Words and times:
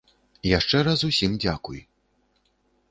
Яшчэ 0.57 0.77
раз 0.87 0.99
усім 1.11 1.31
дзякуй. 1.45 1.79